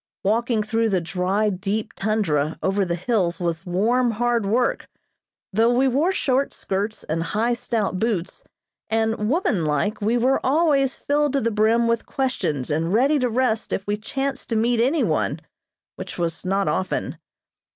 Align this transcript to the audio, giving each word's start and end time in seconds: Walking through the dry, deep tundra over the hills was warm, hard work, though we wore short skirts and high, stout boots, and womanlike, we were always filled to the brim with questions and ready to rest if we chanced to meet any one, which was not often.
Walking 0.23 0.63
through 0.63 0.89
the 0.89 0.99
dry, 0.99 1.51
deep 1.51 1.93
tundra 1.93 2.57
over 2.63 2.83
the 2.83 2.95
hills 2.95 3.39
was 3.39 3.67
warm, 3.67 4.09
hard 4.09 4.47
work, 4.47 4.89
though 5.53 5.71
we 5.71 5.87
wore 5.87 6.11
short 6.11 6.55
skirts 6.55 7.03
and 7.03 7.21
high, 7.21 7.53
stout 7.53 7.99
boots, 7.99 8.43
and 8.89 9.29
womanlike, 9.29 10.01
we 10.01 10.17
were 10.17 10.43
always 10.43 10.97
filled 10.97 11.33
to 11.33 11.41
the 11.41 11.51
brim 11.51 11.87
with 11.87 12.07
questions 12.07 12.71
and 12.71 12.91
ready 12.93 13.19
to 13.19 13.29
rest 13.29 13.71
if 13.71 13.85
we 13.85 13.95
chanced 13.95 14.49
to 14.49 14.55
meet 14.55 14.81
any 14.81 15.03
one, 15.03 15.39
which 15.97 16.17
was 16.17 16.43
not 16.43 16.67
often. 16.67 17.19